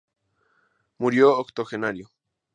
Murió 0.97 1.37
octogenario. 1.37 2.09